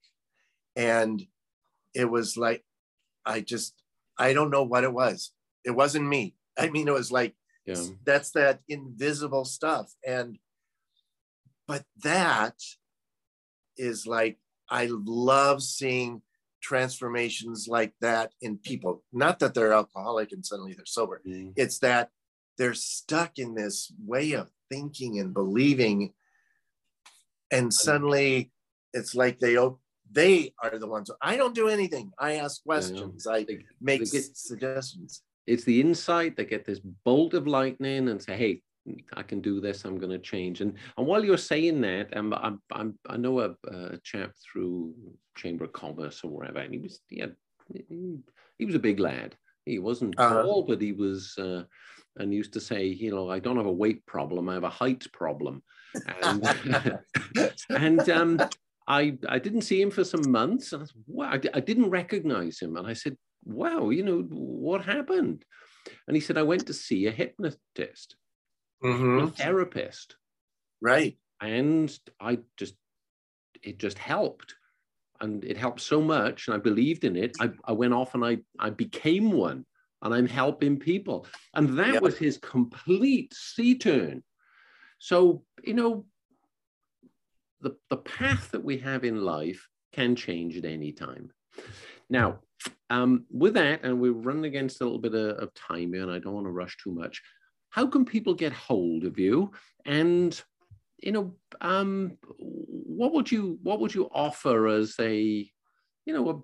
And 0.75 1.25
it 1.93 2.05
was 2.05 2.35
like, 2.35 2.65
I 3.25 3.41
just, 3.41 3.75
I 4.17 4.33
don't 4.33 4.49
know 4.49 4.63
what 4.63 4.83
it 4.83 4.93
was. 4.93 5.31
It 5.63 5.71
wasn't 5.71 6.07
me. 6.07 6.35
I 6.57 6.69
mean, 6.69 6.87
it 6.87 6.93
was 6.93 7.11
like, 7.11 7.35
yeah. 7.65 7.75
that's 8.05 8.31
that 8.31 8.61
invisible 8.67 9.45
stuff. 9.45 9.93
And, 10.05 10.39
but 11.67 11.83
that 12.03 12.55
is 13.77 14.07
like, 14.07 14.37
I 14.69 14.89
love 14.89 15.61
seeing 15.61 16.21
transformations 16.65 17.67
like 17.69 17.93
that 18.01 18.31
in 18.41 18.57
people. 18.57 19.03
Not 19.13 19.37
that 19.39 19.53
they're 19.53 19.73
alcoholic 19.73 20.31
and 20.31 20.43
suddenly 20.43 20.73
they're 20.73 20.85
sober. 20.85 21.21
Mm. 21.27 21.53
It's 21.55 21.77
that 21.79 22.09
they're 22.57 22.73
stuck 22.73 23.37
in 23.37 23.53
this 23.53 23.93
way 24.03 24.31
of 24.31 24.49
thinking 24.71 25.19
and 25.19 25.31
believing. 25.31 26.13
And 27.51 27.71
suddenly 27.71 28.51
it's 28.93 29.13
like 29.13 29.39
they 29.39 29.57
they 30.11 30.53
are 30.63 30.79
the 30.79 30.87
ones. 30.87 31.11
I 31.21 31.37
don't 31.37 31.53
do 31.53 31.67
anything. 31.67 32.11
I 32.17 32.37
ask 32.37 32.63
questions. 32.63 33.27
I, 33.27 33.37
I 33.37 33.45
make 33.79 34.11
get, 34.11 34.35
suggestions. 34.35 35.21
It's 35.45 35.65
the 35.65 35.79
insight 35.79 36.35
that 36.37 36.49
get 36.49 36.65
this 36.65 36.79
bolt 36.79 37.35
of 37.35 37.45
lightning 37.45 38.09
and 38.09 38.21
say, 38.21 38.35
"Hey, 38.37 38.61
I 39.13 39.23
can 39.23 39.41
do 39.41 39.59
this. 39.59 39.85
I'm 39.85 39.97
going 39.97 40.11
to 40.11 40.19
change." 40.19 40.61
And 40.61 40.75
and 40.97 41.05
while 41.05 41.23
you're 41.23 41.37
saying 41.37 41.81
that, 41.81 42.15
um, 42.15 42.33
I'm, 42.33 42.61
I'm 42.71 42.99
I 43.09 43.17
know 43.17 43.39
a, 43.39 43.55
a 43.67 43.97
chap 44.03 44.31
through 44.43 44.93
Chamber 45.35 45.65
of 45.65 45.73
Commerce 45.73 46.21
or 46.23 46.31
wherever, 46.31 46.59
and 46.59 46.73
he 46.73 46.79
was 46.79 46.99
yeah, 47.09 47.27
he, 47.73 48.17
he 48.57 48.65
was 48.65 48.75
a 48.75 48.79
big 48.79 48.99
lad. 48.99 49.35
He 49.65 49.79
wasn't 49.79 50.19
uh-huh. 50.19 50.43
tall, 50.43 50.63
but 50.63 50.81
he 50.81 50.91
was. 50.91 51.37
Uh, 51.37 51.63
and 52.17 52.33
used 52.33 52.53
to 52.53 52.61
say, 52.61 52.85
you 52.85 53.11
know, 53.11 53.29
I 53.29 53.39
don't 53.39 53.57
have 53.57 53.65
a 53.65 53.71
weight 53.71 54.05
problem, 54.05 54.47
I 54.47 54.53
have 54.53 54.63
a 54.63 54.69
height 54.69 55.05
problem. 55.11 55.61
And, 56.23 56.47
and 57.69 58.09
um, 58.09 58.39
I, 58.87 59.17
I 59.27 59.39
didn't 59.39 59.61
see 59.61 59.81
him 59.81 59.91
for 59.91 60.03
some 60.03 60.29
months. 60.31 60.73
I, 60.73 60.79
said, 60.79 60.89
wow, 61.07 61.31
I, 61.31 61.41
I 61.53 61.59
didn't 61.59 61.89
recognize 61.89 62.59
him. 62.59 62.77
And 62.77 62.87
I 62.87 62.93
said, 62.93 63.17
wow, 63.43 63.89
you 63.89 64.03
know, 64.03 64.21
what 64.29 64.85
happened? 64.85 65.43
And 66.07 66.15
he 66.15 66.21
said, 66.21 66.37
I 66.37 66.43
went 66.43 66.67
to 66.67 66.73
see 66.73 67.07
a 67.07 67.11
hypnotist, 67.11 68.15
mm-hmm. 68.85 69.25
a 69.25 69.27
therapist. 69.31 70.15
Right. 70.81 71.17
And 71.41 71.97
I 72.19 72.39
just, 72.57 72.75
it 73.63 73.79
just 73.79 73.97
helped. 73.97 74.55
And 75.21 75.43
it 75.43 75.57
helped 75.57 75.81
so 75.81 76.01
much. 76.01 76.47
And 76.47 76.55
I 76.55 76.59
believed 76.59 77.03
in 77.03 77.15
it. 77.15 77.35
I, 77.39 77.51
I 77.65 77.71
went 77.71 77.93
off 77.93 78.15
and 78.15 78.23
I, 78.23 78.39
I 78.59 78.69
became 78.69 79.31
one 79.31 79.65
and 80.01 80.13
I'm 80.13 80.27
helping 80.27 80.77
people. 80.77 81.25
And 81.53 81.79
that 81.79 81.95
yep. 81.95 82.01
was 82.01 82.17
his 82.17 82.37
complete 82.37 83.33
sea 83.33 83.77
turn. 83.77 84.23
So, 84.99 85.43
you 85.63 85.73
know, 85.73 86.05
the, 87.61 87.75
the 87.89 87.97
path 87.97 88.51
that 88.51 88.63
we 88.63 88.77
have 88.79 89.03
in 89.03 89.23
life 89.23 89.67
can 89.93 90.15
change 90.15 90.57
at 90.57 90.65
any 90.65 90.91
time. 90.91 91.31
Now, 92.09 92.39
um, 92.89 93.25
with 93.31 93.55
that, 93.55 93.83
and 93.83 93.99
we're 93.99 94.11
running 94.11 94.45
against 94.45 94.81
a 94.81 94.83
little 94.83 94.99
bit 94.99 95.15
of, 95.15 95.37
of 95.37 95.53
time 95.53 95.93
here, 95.93 96.03
and 96.03 96.11
I 96.11 96.19
don't 96.19 96.33
want 96.33 96.45
to 96.45 96.51
rush 96.51 96.77
too 96.77 96.91
much. 96.91 97.21
How 97.75 97.85
can 97.85 98.05
people 98.05 98.33
get 98.33 98.53
hold 98.53 99.03
of 99.03 99.19
you? 99.19 99.51
And 99.85 100.41
you 100.97 101.11
know, 101.11 101.35
um, 101.59 102.17
what 102.39 103.11
would 103.11 103.29
you 103.29 103.59
what 103.63 103.81
would 103.81 103.93
you 103.93 104.09
offer 104.13 104.67
as 104.67 104.95
a, 104.97 105.17
you 106.05 106.13
know, 106.13 106.29
a, 106.29 106.41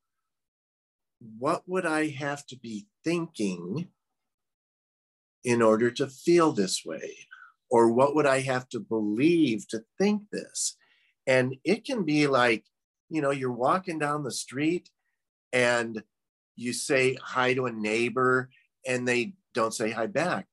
what 1.40 1.64
would 1.68 1.86
I 1.86 2.08
have 2.10 2.46
to 2.48 2.58
be 2.58 2.88
thinking 3.04 3.90
in 5.44 5.62
order 5.62 5.92
to 5.92 6.08
feel 6.08 6.52
this 6.52 6.84
way? 6.86 7.16
Or 7.74 7.92
what 7.92 8.14
would 8.14 8.28
I 8.28 8.42
have 8.42 8.70
to 8.70 8.80
believe 8.80 9.68
to 9.70 9.84
think 9.98 10.30
this? 10.32 10.78
And 11.26 11.56
it 11.64 11.84
can 11.84 12.04
be 12.04 12.28
like, 12.28 12.66
you 13.10 13.20
know, 13.20 13.32
you're 13.32 13.52
walking 13.52 13.98
down 13.98 14.24
the 14.24 14.32
street 14.32 14.92
and 15.52 16.04
you 16.56 16.72
say 16.72 17.18
hi 17.20 17.56
to 17.56 17.66
a 17.66 17.72
neighbor 17.72 18.52
and 18.86 19.08
they 19.08 19.34
don't 19.56 19.74
say 19.74 19.90
hi 19.90 20.06
back. 20.06 20.46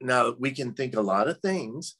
Now, 0.00 0.36
we 0.38 0.52
can 0.52 0.72
think 0.72 0.94
a 0.94 1.00
lot 1.00 1.26
of 1.26 1.40
things. 1.40 1.96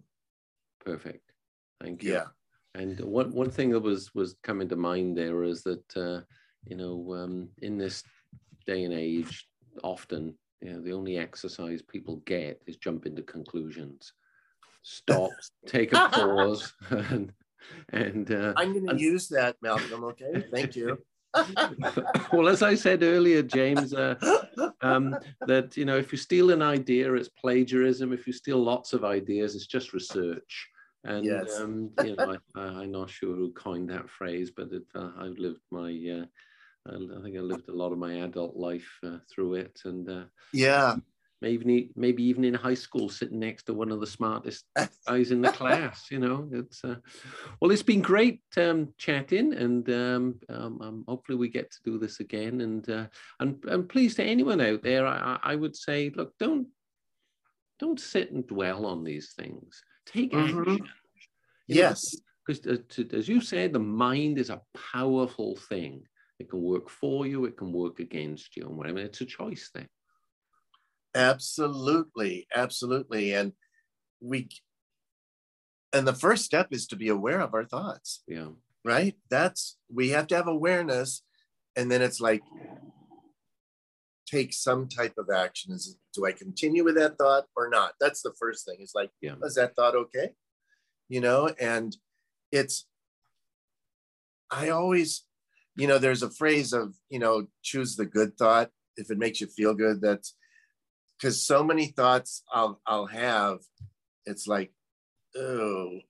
Perfect. 0.84 1.32
Thank 1.80 2.02
you. 2.02 2.12
Yeah. 2.12 2.24
And 2.74 3.00
one 3.00 3.32
one 3.32 3.50
thing 3.50 3.70
that 3.70 3.80
was 3.80 4.14
was 4.14 4.36
coming 4.42 4.68
to 4.68 4.76
mind 4.76 5.16
there 5.16 5.42
is 5.44 5.62
that 5.62 5.96
uh, 5.96 6.20
you 6.66 6.76
know 6.76 7.14
um, 7.14 7.48
in 7.62 7.78
this 7.78 8.02
day 8.66 8.84
and 8.84 8.92
age, 8.92 9.48
often 9.82 10.34
you 10.60 10.72
know 10.72 10.82
the 10.82 10.92
only 10.92 11.16
exercise 11.16 11.80
people 11.82 12.16
get 12.26 12.60
is 12.66 12.76
jump 12.76 13.06
into 13.06 13.22
conclusions. 13.22 14.12
Stop, 14.88 15.32
take 15.66 15.92
a 15.92 16.08
pause, 16.10 16.72
and 16.90 17.32
and 17.88 18.30
uh, 18.30 18.52
I'm 18.56 18.72
going 18.72 18.84
to 18.84 18.90
And- 18.92 19.00
use 19.00 19.26
that, 19.28 19.56
Malcolm. 19.60 20.04
Okay. 20.04 20.44
Thank 20.52 20.76
you. 20.76 20.98
well, 22.32 22.46
as 22.48 22.62
I 22.62 22.76
said 22.76 23.02
earlier, 23.02 23.42
James, 23.42 23.92
uh, 23.92 24.14
um, 24.80 25.16
that 25.48 25.76
you 25.76 25.84
know 25.84 25.96
if 25.98 26.12
you 26.12 26.18
steal 26.18 26.52
an 26.52 26.62
idea, 26.62 27.12
it's 27.14 27.28
plagiarism. 27.28 28.12
If 28.12 28.28
you 28.28 28.32
steal 28.32 28.62
lots 28.62 28.92
of 28.92 29.04
ideas, 29.04 29.56
it's 29.56 29.66
just 29.66 29.92
research. 29.92 30.68
And 31.02 31.24
Yes. 31.24 31.58
um, 31.60 31.90
you 32.04 32.14
know, 32.14 32.36
I, 32.54 32.60
I'm 32.60 32.92
not 32.92 33.10
sure 33.10 33.34
who 33.34 33.52
coined 33.52 33.90
that 33.90 34.08
phrase, 34.08 34.52
but 34.56 34.70
it, 34.72 34.84
uh, 34.94 35.10
I've 35.18 35.38
lived 35.38 35.60
my, 35.72 35.90
uh, 35.90 36.26
I, 36.90 36.94
I 37.18 37.22
think 37.22 37.36
I 37.36 37.40
lived 37.40 37.68
a 37.68 37.74
lot 37.82 37.92
of 37.92 37.98
my 37.98 38.14
adult 38.24 38.56
life 38.56 38.88
uh, 39.04 39.18
through 39.28 39.54
it, 39.54 39.80
and 39.84 40.08
uh, 40.08 40.24
yeah. 40.52 40.94
Maybe 41.42 41.90
maybe 41.96 42.22
even 42.24 42.44
in 42.44 42.54
high 42.54 42.74
school, 42.74 43.08
sitting 43.08 43.38
next 43.38 43.64
to 43.64 43.74
one 43.74 43.90
of 43.92 44.00
the 44.00 44.06
smartest 44.06 44.64
guys 45.06 45.30
in 45.30 45.42
the 45.42 45.52
class. 45.52 46.06
You 46.10 46.18
know, 46.18 46.48
it's 46.52 46.84
uh, 46.84 46.96
well, 47.60 47.70
it's 47.70 47.82
been 47.82 48.02
great 48.02 48.40
um, 48.56 48.92
chatting, 48.98 49.52
and 49.54 49.88
um, 49.90 50.40
um, 50.48 50.80
um, 50.82 51.04
hopefully 51.06 51.38
we 51.38 51.48
get 51.48 51.70
to 51.70 51.78
do 51.84 51.98
this 51.98 52.20
again. 52.20 52.60
And 52.60 52.88
uh, 52.88 53.06
and 53.40 53.62
and 53.64 53.88
please 53.88 54.14
to 54.16 54.24
anyone 54.24 54.60
out 54.60 54.82
there, 54.82 55.06
I, 55.06 55.38
I 55.42 55.54
would 55.56 55.76
say, 55.76 56.10
look, 56.14 56.32
don't 56.38 56.68
don't 57.78 58.00
sit 58.00 58.32
and 58.32 58.46
dwell 58.46 58.86
on 58.86 59.04
these 59.04 59.32
things. 59.34 59.82
Take 60.06 60.32
Mhm. 60.32 60.58
action. 60.58 60.78
Know, 60.78 60.86
Yes. 61.68 62.14
because 62.46 62.86
as 63.12 63.28
you 63.28 63.40
said, 63.40 63.72
the 63.72 63.78
mind 63.78 64.38
is 64.38 64.50
a 64.50 64.62
powerful 64.92 65.56
thing. 65.68 66.02
It 66.38 66.48
can 66.50 66.60
work 66.62 66.88
for 66.88 67.26
you, 67.26 67.44
it 67.46 67.56
can 67.56 67.72
work 67.72 67.98
against 67.98 68.56
you, 68.56 68.66
and 68.68 68.76
whatever. 68.76 68.98
It's 68.98 69.20
a 69.20 69.26
choice 69.26 69.70
then. 69.74 69.88
Absolutely. 71.16 72.46
Absolutely. 72.54 73.32
And 73.32 73.52
we, 74.20 74.48
and 75.92 76.06
the 76.06 76.12
first 76.12 76.44
step 76.44 76.68
is 76.70 76.86
to 76.88 76.96
be 76.96 77.08
aware 77.08 77.40
of 77.40 77.54
our 77.54 77.64
thoughts, 77.64 78.22
Yeah. 78.28 78.50
right? 78.84 79.16
That's, 79.30 79.78
we 79.92 80.10
have 80.10 80.26
to 80.28 80.36
have 80.36 80.46
awareness. 80.46 81.22
And 81.74 81.90
then 81.90 82.02
it's 82.02 82.20
like, 82.20 82.42
take 84.26 84.52
some 84.52 84.88
type 84.88 85.14
of 85.18 85.30
action. 85.34 85.72
Is 85.72 85.96
do 86.12 86.26
I 86.26 86.32
continue 86.32 86.84
with 86.84 86.96
that 86.96 87.16
thought 87.16 87.44
or 87.56 87.68
not? 87.68 87.92
That's 88.00 88.22
the 88.22 88.34
first 88.38 88.66
thing. 88.66 88.76
It's 88.80 88.94
like, 88.94 89.10
Yeah. 89.20 89.36
is 89.42 89.54
that 89.54 89.74
thought 89.74 89.94
okay? 89.94 90.30
You 91.08 91.20
know, 91.20 91.48
and 91.60 91.96
it's, 92.52 92.86
I 94.50 94.68
always, 94.68 95.24
you 95.76 95.86
know, 95.86 95.98
there's 95.98 96.22
a 96.22 96.30
phrase 96.30 96.72
of, 96.72 96.94
you 97.08 97.18
know, 97.18 97.46
choose 97.62 97.96
the 97.96 98.06
good 98.06 98.36
thought. 98.36 98.70
If 98.96 99.10
it 99.10 99.18
makes 99.18 99.40
you 99.40 99.46
feel 99.46 99.74
good, 99.74 100.00
that's 100.00 100.34
because 101.18 101.44
so 101.44 101.62
many 101.64 101.86
thoughts 101.86 102.42
I'll 102.52 102.80
I'll 102.86 103.06
have, 103.06 103.58
it's 104.24 104.46
like, 104.46 104.72
oh, 105.36 106.00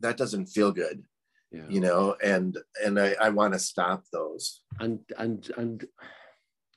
that 0.00 0.16
doesn't 0.16 0.46
feel 0.46 0.72
good, 0.72 1.04
Yeah. 1.52 1.66
you 1.68 1.80
know, 1.80 2.16
and 2.22 2.56
and 2.84 2.98
I, 2.98 3.14
I 3.20 3.28
want 3.30 3.54
to 3.54 3.58
stop 3.58 4.04
those. 4.12 4.60
and 4.80 5.00
and 5.18 5.50
and 5.56 5.84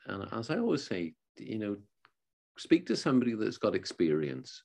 and 0.05 0.27
as 0.31 0.49
I 0.49 0.57
always 0.57 0.85
say, 0.85 1.13
you 1.37 1.59
know, 1.59 1.77
speak 2.57 2.85
to 2.87 2.95
somebody 2.95 3.33
that's 3.35 3.57
got 3.57 3.75
experience. 3.75 4.63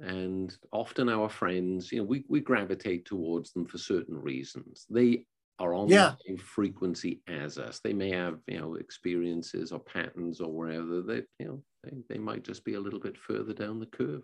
And 0.00 0.52
often 0.72 1.08
our 1.08 1.28
friends, 1.28 1.92
you 1.92 1.98
know, 1.98 2.04
we, 2.04 2.24
we 2.28 2.40
gravitate 2.40 3.04
towards 3.04 3.52
them 3.52 3.66
for 3.66 3.78
certain 3.78 4.18
reasons. 4.20 4.84
They 4.90 5.26
are 5.58 5.74
on 5.74 5.88
Yeah. 5.88 6.14
the 6.18 6.24
same 6.28 6.38
frequency 6.38 7.22
as 7.28 7.58
us. 7.58 7.80
They 7.80 7.92
may 7.92 8.10
have, 8.10 8.40
you 8.46 8.58
know, 8.58 8.74
experiences 8.76 9.72
or 9.72 9.80
patterns 9.80 10.40
or 10.40 10.52
wherever 10.52 11.02
that, 11.02 11.26
you 11.38 11.46
know, 11.46 11.62
they, 11.84 11.96
they 12.08 12.18
might 12.18 12.44
just 12.44 12.64
be 12.64 12.74
a 12.74 12.80
little 12.80 13.00
bit 13.00 13.16
further 13.18 13.52
down 13.52 13.78
the 13.80 13.86
curve. 13.86 14.22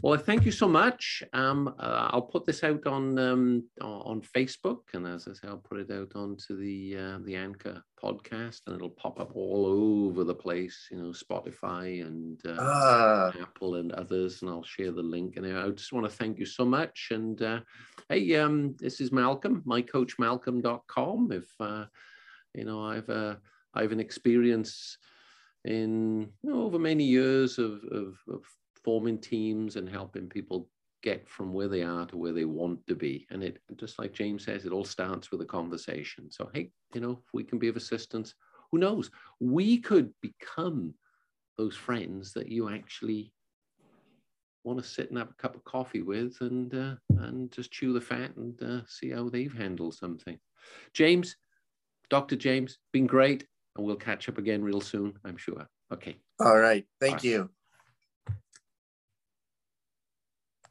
Well, 0.00 0.18
thank 0.18 0.44
you 0.44 0.52
so 0.52 0.66
much. 0.66 1.22
Um, 1.32 1.74
uh, 1.78 2.08
I'll 2.10 2.22
put 2.22 2.46
this 2.46 2.64
out 2.64 2.86
on 2.86 3.18
um, 3.18 3.64
on 3.80 4.22
Facebook, 4.22 4.80
and 4.94 5.06
as 5.06 5.28
I 5.28 5.32
say, 5.34 5.48
I'll 5.48 5.58
put 5.58 5.78
it 5.78 5.90
out 5.90 6.12
onto 6.14 6.56
the 6.56 6.96
uh, 6.96 7.18
the 7.24 7.36
Anchor 7.36 7.82
podcast, 8.02 8.60
and 8.66 8.74
it'll 8.74 8.90
pop 8.90 9.20
up 9.20 9.36
all 9.36 9.66
over 9.66 10.24
the 10.24 10.34
place. 10.34 10.88
You 10.90 10.98
know, 10.98 11.10
Spotify 11.10 12.04
and 12.06 12.40
uh, 12.46 12.56
Ah, 12.58 13.32
Apple 13.40 13.76
and 13.76 13.92
others, 13.92 14.42
and 14.42 14.50
I'll 14.50 14.64
share 14.64 14.92
the 14.92 15.02
link. 15.02 15.36
And 15.36 15.46
I 15.46 15.68
just 15.70 15.92
want 15.92 16.08
to 16.08 16.16
thank 16.16 16.38
you 16.38 16.46
so 16.46 16.64
much. 16.64 17.08
And 17.10 17.40
uh, 17.42 17.60
hey, 18.08 18.34
um, 18.36 18.74
this 18.78 19.00
is 19.00 19.12
Malcolm, 19.12 19.62
mycoachmalcolm.com. 19.66 21.32
If 21.32 21.48
uh, 21.60 21.84
you 22.54 22.64
know, 22.64 22.84
I've 22.84 23.08
uh, 23.08 23.36
I've 23.74 23.92
an 23.92 24.00
experience 24.00 24.98
in 25.64 26.28
you 26.42 26.50
know, 26.50 26.62
over 26.62 26.78
many 26.78 27.04
years 27.04 27.58
of, 27.58 27.80
of, 27.92 28.16
of 28.28 28.42
forming 28.84 29.18
teams 29.18 29.76
and 29.76 29.88
helping 29.88 30.28
people 30.28 30.68
get 31.02 31.28
from 31.28 31.52
where 31.52 31.68
they 31.68 31.82
are 31.82 32.06
to 32.06 32.16
where 32.16 32.32
they 32.32 32.44
want 32.44 32.86
to 32.86 32.94
be. 32.94 33.26
And 33.30 33.42
it 33.42 33.58
just 33.76 33.98
like 33.98 34.12
James 34.12 34.44
says, 34.44 34.64
it 34.64 34.72
all 34.72 34.84
starts 34.84 35.30
with 35.30 35.40
a 35.40 35.46
conversation. 35.46 36.30
So 36.30 36.50
hey, 36.54 36.70
you 36.94 37.00
know, 37.00 37.20
if 37.26 37.34
we 37.34 37.44
can 37.44 37.58
be 37.58 37.68
of 37.68 37.76
assistance, 37.76 38.34
who 38.70 38.78
knows? 38.78 39.10
We 39.40 39.78
could 39.78 40.12
become 40.20 40.94
those 41.58 41.76
friends 41.76 42.32
that 42.32 42.48
you 42.48 42.70
actually 42.70 43.32
want 44.64 44.78
to 44.78 44.88
sit 44.88 45.10
and 45.10 45.18
have 45.18 45.30
a 45.30 45.34
cup 45.34 45.56
of 45.56 45.64
coffee 45.64 46.02
with 46.02 46.40
and 46.40 46.72
uh, 46.74 46.94
and 47.18 47.50
just 47.50 47.72
chew 47.72 47.92
the 47.92 48.00
fat 48.00 48.36
and 48.36 48.62
uh, 48.62 48.80
see 48.86 49.10
how 49.10 49.28
they've 49.28 49.52
handled 49.52 49.94
something. 49.94 50.38
James, 50.94 51.36
Dr. 52.10 52.36
James, 52.36 52.78
been 52.92 53.06
great. 53.06 53.46
And 53.76 53.86
we'll 53.86 53.96
catch 53.96 54.28
up 54.28 54.36
again 54.36 54.62
real 54.62 54.82
soon, 54.82 55.14
I'm 55.24 55.38
sure. 55.38 55.66
Okay. 55.92 56.18
all 56.38 56.58
right. 56.58 56.84
Thank 57.00 57.22
Bye. 57.22 57.28
you. 57.28 57.50